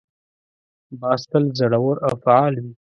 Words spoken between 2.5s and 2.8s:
وي